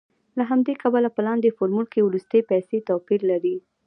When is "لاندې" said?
1.27-1.55